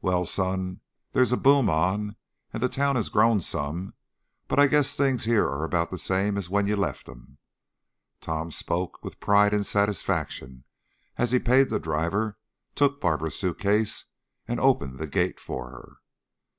"Well, 0.00 0.24
son, 0.24 0.80
there's 1.12 1.32
a 1.32 1.36
boom 1.36 1.68
on 1.68 2.16
and 2.50 2.62
the 2.62 2.68
town 2.70 2.96
has 2.96 3.10
grown 3.10 3.42
some; 3.42 3.92
but 4.48 4.58
I 4.58 4.68
guess 4.68 4.96
things 4.96 5.24
here 5.24 5.44
are 5.44 5.64
about 5.64 5.90
the 5.90 5.98
same 5.98 6.38
as 6.38 6.48
when 6.48 6.64
you 6.66 6.76
left 6.76 7.06
'em." 7.10 7.36
Tom 8.22 8.50
spoke 8.50 9.04
with 9.04 9.20
pride 9.20 9.52
and 9.52 9.66
satisfaction 9.66 10.64
as 11.18 11.30
he 11.32 11.38
paid 11.38 11.68
the 11.68 11.78
driver, 11.78 12.38
took 12.74 13.02
Barbara's 13.02 13.38
suitcase, 13.38 14.06
and 14.48 14.58
opened 14.58 14.98
the 14.98 15.06
gate 15.06 15.38
for 15.38 15.68
her. 15.68 15.96